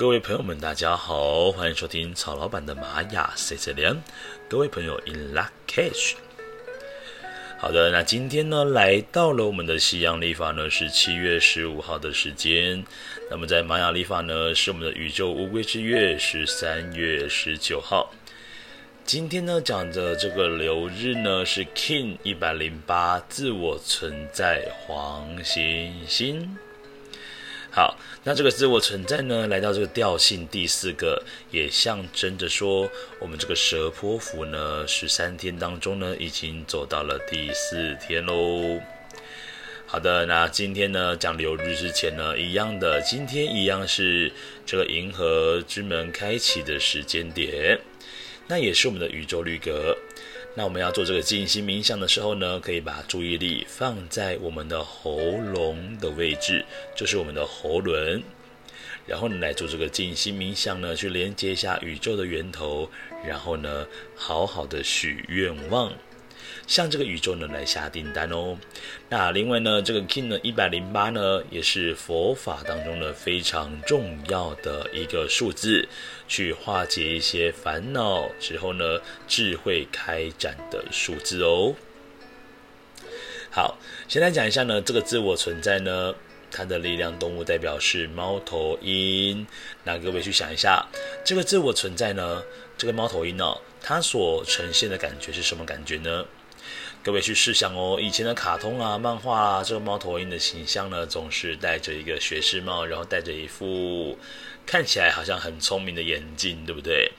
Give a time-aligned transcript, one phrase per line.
[0.00, 3.94] 各位朋友们，大家好，欢迎收听曹老板的玛雅 C C 连。
[4.48, 6.14] 各位朋友，In lak'ech。
[7.58, 12.82] 好的，那今天呢，来到了我们的西洋历法呢，是七月十五号的时间。
[13.30, 18.10] 那么在玛雅历法呢，是我们的宇宙乌龟之月，是三月十九号。
[19.04, 26.56] 今天呢，讲的这个流日呢，是 King 一百零八，自我存在黄星星。
[27.72, 32.90] 好，那这个自我存在呢，来到这个调性第四个，也象征着说，
[33.20, 38.80] 我们这个蛇波符呢，十三天当中呢，已经走到了第四天喽。
[39.86, 44.32] 好的，那今天呢，讲流日之前呢，一样的，今天一样是
[44.66, 47.78] 这个银河之门开启的时间点，
[48.48, 49.96] 那也是我们的宇宙绿格。
[50.54, 56.64] 那我们要做这个静心冥想的时候呢，可以把注意力放在我们的喉咙的位置，
[56.96, 58.20] 就是我们的喉轮，
[59.06, 62.90] 然后呢来做这个静心冥想呢，去连接一下宇宙的源头，
[63.24, 65.92] 然后呢好好的许愿望。
[66.70, 68.56] 向这个宇宙呢来下订单哦。
[69.08, 75.88] 那另外呢，这个 Kin 呢一百零八呢，也是佛法当中呢非常重要的一个数字，
[76.28, 81.74] 去化解一些烦恼之后呢，智慧开展的数字哦。
[83.50, 86.14] 好，先来讲一下呢，这个自我存在呢，
[86.52, 89.44] 它的力量动物代表是猫头鹰。
[89.82, 90.86] 那各位去想一下，
[91.24, 92.44] 这个自我存在呢，
[92.78, 96.24] 这个猫头鹰哦，它所呈现的感觉是什么感觉呢？
[97.02, 104.18] 各位去试想哦，以前的卡通啊、漫画啊，这个猫头鹰的形象呢，总是戴着一个学士帽，然后戴着一副
[104.66, 107.10] 看起来好像很聪明的眼镜，对不对？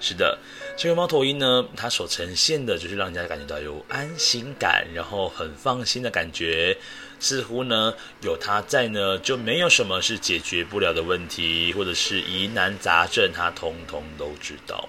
[0.00, 0.36] 是的，
[0.76, 6.76] 这个猫头鹰呢，它所呈现的就是让人家感觉到有安心感，然后很放心的感觉，
[7.20, 14.88] 似乎呢有它在呢，就没有什么是解决不了的问题，或者是疑难杂症，它通通都知道。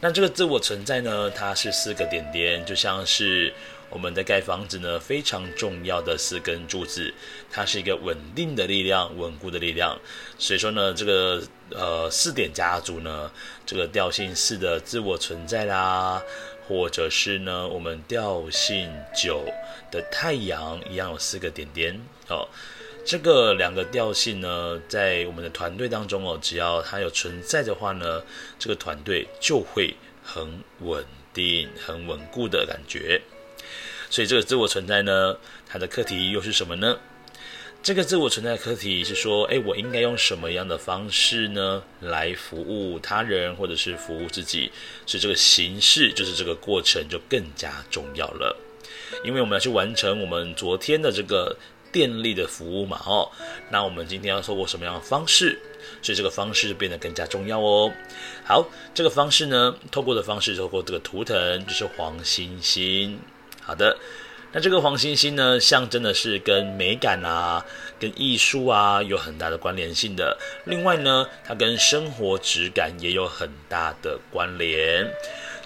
[0.00, 3.52] 那这个自我存在呢，它是四个点点，就像是
[3.90, 7.12] 我们在盖房子呢，非常重要的四根柱子，
[7.50, 9.98] 它是一个稳定的力量，稳固的力量。
[10.38, 13.28] 所以说呢，这个呃四点家族呢，
[13.66, 16.22] 这个调性四的自我存在啦，
[16.68, 19.44] 或者是呢我们调性九
[19.90, 22.46] 的太阳一样有四个点点哦。
[23.08, 28.22] 这个两个调性呢，在我们的团队当中哦，只要它有存在的话呢，
[28.58, 31.02] 这个团队就会很稳
[31.32, 33.18] 定、很稳固的感觉。
[34.10, 35.34] 所以这个自我存在呢，
[35.66, 36.98] 它的课题又是什么呢？
[37.82, 44.70] 这个自我存在的课题是说，哎，我应该用什么样的方式呢，来服务他人或者是服务自己？
[45.06, 48.54] 所以这个形式就是这个过程就更加重要了，
[49.24, 51.56] 因为我们要去完成我们昨天的这个。
[51.92, 53.30] 电力的服务嘛，哦，
[53.70, 55.58] 那我们今天要透过什么样的方式？
[56.02, 57.92] 所以这个方式就变得更加重要哦。
[58.44, 63.18] 好，这个方式呢，透过的方式，透过这个图腾就是黄星星。
[63.62, 63.96] 好的，
[64.52, 67.64] 那这个黄星星呢，象征的是跟美感啊、
[67.98, 70.38] 跟艺术啊有很大的关联性的。
[70.66, 75.10] 另外呢，它跟生活质感也有很大的关联。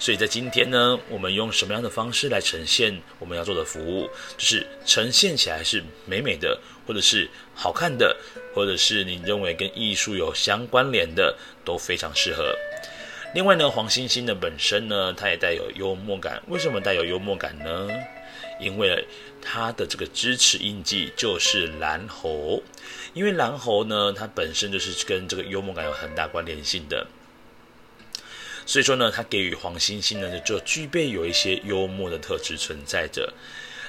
[0.02, 4.10] 所以在今天呢，我们用什么样的方式来呈现我们要做的服务？
[4.36, 8.16] 就是呈现起来是美美的，或者是好看的，
[8.52, 12.52] 或者是你认为跟艺术有相关联的，都非常适合。
[13.32, 16.42] 另外呢，黄星星的本身呢，它也带有幽默感。
[16.48, 17.88] 为什么带有幽默感呢？
[18.58, 19.06] 因为
[19.40, 22.60] 它的这个支持印记就是蓝猴，
[23.14, 27.06] 因为蓝猴呢，它本身就是跟这个幽默感有很大关联性的。
[28.64, 33.32] 所以说呢，它给予黄星星呢，就具备有一些幽默的特质存在着。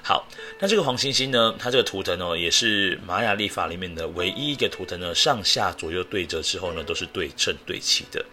[0.04, 0.28] 好，
[0.60, 8.26] 那这个黄星星呢，它这个图腾哦，也是玛雅历法里面的唯一一个图腾呢，上下左右对折之后呢，都是对称对齐的。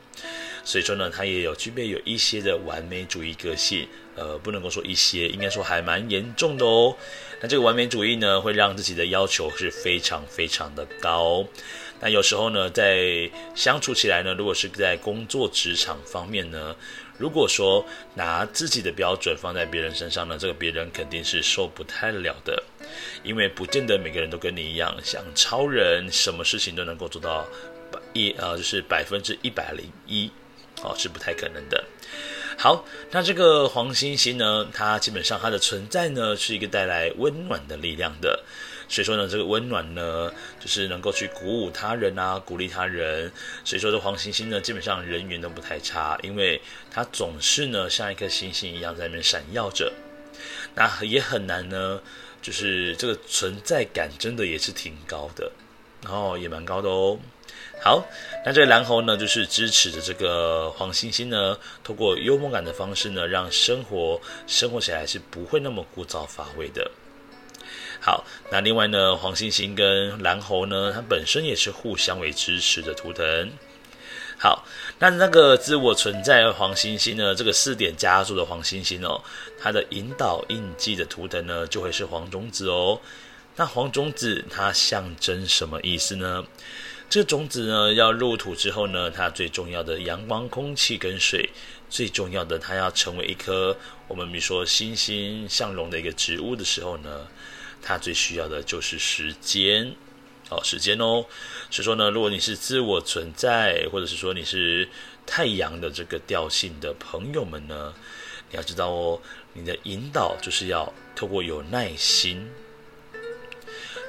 [0.70, 3.88] 所以说呢，他也有具备有一些的完美主义个性。
[4.14, 6.94] 呃，不能够说一些，应该说还蛮严重的哦。
[7.40, 11.44] 那这个完美主义呢，会让自己的要求是非常非常的高。
[12.00, 16.76] 那有时候呢，在相处起来呢，如果是在工作职场方面呢，
[17.16, 17.84] 如果说
[18.14, 22.62] 拿自己的标准放在别人身上呢，这个别人肯定是受不太了的，
[23.22, 27.46] 因为不见得每个人都跟你一样像超人，什么事情都能够做到
[28.12, 30.30] 一呃，就是百分之一百零一，
[30.82, 31.84] 哦，是不太可能的。
[32.58, 38.42] 好，那这个黄星星呢，它基本上它的存在呢，是一个带来温暖的力量的。
[38.88, 43.32] 所以说呢，这个温暖呢，就是能够去鼓舞他人啊，鼓励他人。
[43.64, 46.60] 所以说这黄星星呢，基本上人缘都不太差，因为
[46.90, 49.92] 它总是呢像一颗星星一样在那边闪耀着。
[50.74, 52.00] 那也很难呢，
[52.42, 55.50] 就是这个存在感真的也是挺高的。
[56.02, 57.18] 然后也蛮高的哦。
[57.82, 58.06] 好，
[58.44, 66.90] 那这个蓝猴呢，就是支持着这个黄星星呢，透过幽默感的方式呢，让生活生活起来是不会那么枯燥乏味的。
[68.02, 73.50] 好，那另外呢，黄星星跟蓝猴呢，它本身也是互相为支持的图腾。
[74.38, 74.64] 好，
[74.98, 79.22] 那那个自我存在黄星星呢，这个四点加注的黄星星哦，
[79.58, 83.00] 它的引导印记的图腾呢，就会是黄种子哦。
[83.56, 86.44] 那黄种子它象征什么意思呢？
[87.10, 91.50] 这个种子呢，要入土之后呢，它最重要的阳光、空气跟水，
[91.90, 93.76] 最重要的它要成为一棵
[94.06, 97.26] 我们比如说欣欣向荣的一个植物的时候呢。
[97.82, 99.94] 它最需要的就是时间，
[100.50, 101.24] 哦，时间哦。
[101.70, 104.86] 所以说呢，如果你是自我存在，或者是说你是
[105.24, 107.94] 太阳的这个调性的朋友们呢，
[108.50, 109.22] 你要知道哦，
[109.54, 112.50] 你的引导就是要透过有耐心，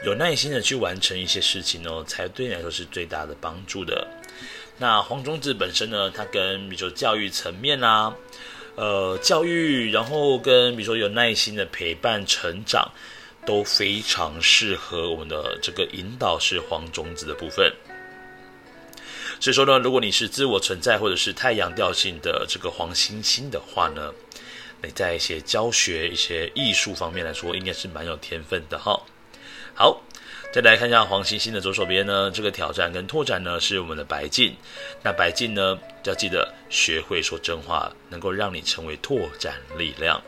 [0.04, 4.08] 有耐心的去完成一些事情哦，才对你来说是最大的帮助的。
[4.78, 8.14] 那黄种子本身呢，它跟比如说教育层面啦，
[8.76, 12.92] 呃，教育，然后跟比如说有耐心的陪伴成长。
[13.44, 17.74] 都非常适合我们的这个引导是黄种子的部分。
[19.40, 24.14] 所以说呢，如果你是自我存在或者是太阳调性的这个黄星星的话呢，
[24.84, 29.02] 你在一些教学、一些艺术方面来说，应该是蛮有天分的哈。
[29.74, 30.02] 好，
[30.54, 34.56] 再来看一下黄星星的左手边呢，这个挑战跟拓展呢是我们的白镜。
[35.02, 40.22] 那白镜呢，要记得学会说真话，能够让你成为拓展力量。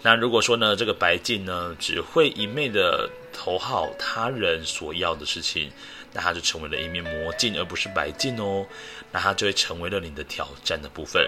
[0.00, 5.70] 那如果说呢，这个白镜呢，只会一昧的讨好他人所要的事情，
[6.12, 8.66] 那它就成为了一面魔镜，而不是白镜哦。
[9.10, 11.24] 那它就会成为了你的挑战的部分。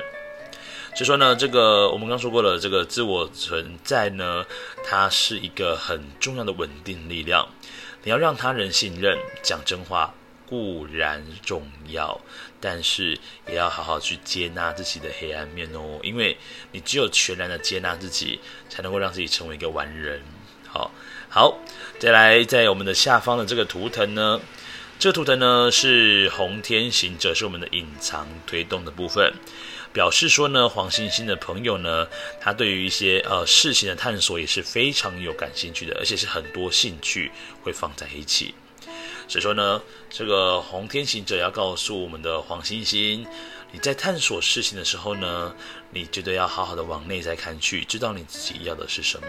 [0.95, 4.45] 所以说呢，这个我们刚说过了，这个自我存在呢，
[4.85, 7.49] 它是一个很重要的稳定力量。
[8.05, 10.15] 你要让他人信任，讲真话。
[10.47, 12.21] 固然重要，
[12.61, 13.19] 但是
[13.49, 15.99] 也要好好去接纳自己的黑暗面哦。
[16.03, 16.37] 因为
[16.71, 18.39] 你只有全然的接纳自己，
[18.69, 20.23] 才能够让自己成为一个完人。
[20.69, 20.93] 好，
[21.31, 21.59] 好，
[21.99, 24.39] 再来，在我们的下方的这个图腾呢，
[24.99, 29.33] 这个图腾呢是红天行者，是我们的隐藏推动的部分，
[29.95, 32.09] 表示说呢，黄星星的朋友呢，
[32.41, 37.31] 他对于一些呃事情的探索也是非常有感兴趣的，而且是很多兴趣
[37.63, 38.55] 会放在一起。
[39.29, 39.81] 所以说呢，
[40.11, 43.25] 这个红天行者要告诉我们的黄星星，
[43.71, 45.55] 你在探索事情的时候呢，
[45.91, 49.29] 你绝对要好好的往内在看去，知道你自己要的是什么，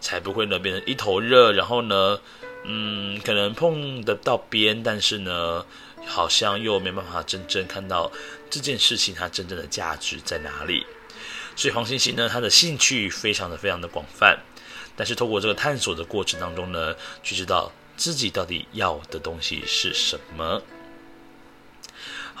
[0.00, 2.18] 才不会呢变成一头热，然后呢，
[2.64, 5.64] 嗯，可能碰得到边，但是呢，
[6.06, 8.10] 好像又没办法真正看到
[8.48, 10.86] 这件事情它真正的价值在哪里。
[11.56, 14.38] 所以黄星星呢，他的兴趣非常的非常的广泛，
[14.96, 17.70] 但是透过这个探索的过程当中呢，去知道。
[17.96, 20.62] 自己到底要的东西是什么？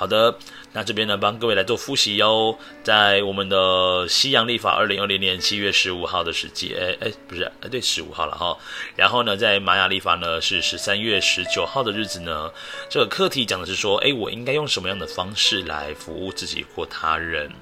[0.00, 0.34] 好的，
[0.72, 2.58] 那这边呢，帮各位来做复习哟。
[2.82, 8.56] 在我们的西洋历法二零二零年七月十五号的时间，哎哎，不是，哎对，十五号了哈。
[8.96, 12.50] 然后呢，在玛雅历法呢是十三月十九号的日子呢。
[12.88, 17.52] 这个课题讲的是说，哎，我应该用什么样的方式来服务自己或他人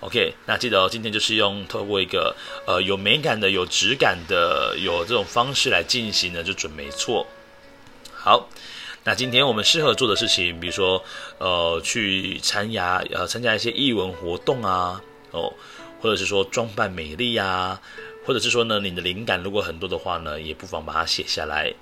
[0.00, 2.34] ？OK，那记得哦，今天就是用透过一个
[2.66, 7.24] 呃有美感的、有质感的、有这种方式来进行的，就准没错。
[8.12, 8.48] 好，
[9.04, 11.02] 那今天我们适合做的事情，比如说
[11.38, 15.52] 呃去参加呃参加一些艺文活动啊，哦，
[16.00, 17.82] 或者是说装扮美丽呀、啊，
[18.24, 21.74] 或者是说呢你的灵感如果很多的话呢，也不妨把它写下来，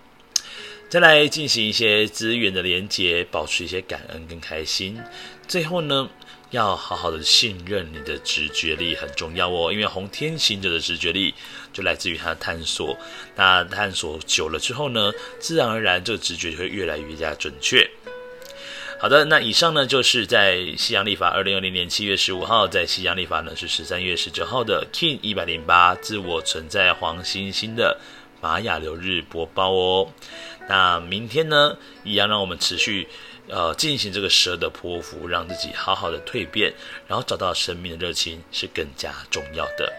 [0.88, 4.98] 再来进行一些资源的连接，保持一些感恩跟开心，
[5.46, 6.08] 最后呢。
[6.50, 11.32] 要好好的信任你的直觉力很重要哦，因为红天行者的直觉力
[11.72, 12.96] 就来自于他的探索。
[13.36, 17.88] 那探索久了之后呢，自然而然这个直觉就会越来越加准确。
[18.98, 27.98] 好的，那以上呢就是在西洋历法二零二零年七月十五号，在西洋历法呢是十三月十九号的 King 一百零八自我存在黄星星的
[28.40, 30.12] 玛雅流日播报哦。
[30.68, 33.06] 那明天呢，一样让我们持续。
[33.50, 36.72] 呃，进行这个蛇的匍匐，让自己好好的蜕变，
[37.06, 39.92] 然后找到生命的热情是更加重要的。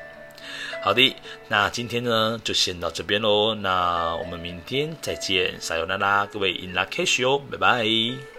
[0.83, 1.15] 好的，
[1.47, 8.30] 那今天呢就先到这边喽，那我们明天再见，撒由那拉，各位 In Lak'ech 哦，拜拜。